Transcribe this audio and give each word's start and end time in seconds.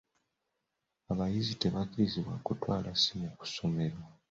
Abayizi 1.11 1.53
tebakkirizibwa 1.61 2.35
kutwala 2.45 2.89
ssimu 2.97 3.27
ku 3.37 3.45
ssomero. 3.49 3.97